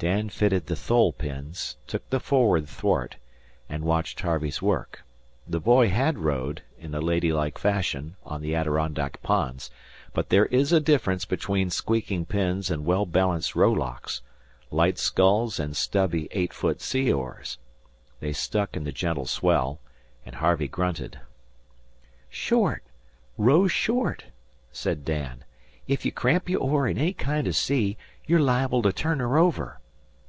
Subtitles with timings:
[0.00, 3.16] Dan fitted the thole pins, took the forward thwart
[3.70, 5.02] and watched Harvey's work.
[5.48, 9.70] The boy had rowed, in a lady like fashion, on the Adirondack ponds;
[10.12, 14.20] but there is a difference between squeaking pins and well balanced ruflocks
[14.70, 17.56] light sculls and stubby, eight foot sea oars.
[18.20, 19.80] They stuck in the gentle swell,
[20.26, 21.18] and Harvey grunted.
[22.28, 22.82] "Short!
[23.38, 24.26] Row short!"
[24.70, 25.44] said Dan.
[25.88, 27.96] "Ef you cramp your oar in any kind o' sea
[28.26, 29.80] you're liable to turn her over.